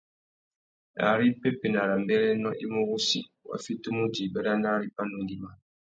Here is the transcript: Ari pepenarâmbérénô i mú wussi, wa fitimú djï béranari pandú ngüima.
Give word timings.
Ari 1.11 1.27
pepenarâmbérénô 1.41 2.49
i 2.63 2.65
mú 2.73 2.81
wussi, 2.89 3.19
wa 3.47 3.55
fitimú 3.65 4.03
djï 4.09 4.25
béranari 4.33 4.87
pandú 4.95 5.17
ngüima. 5.21 5.49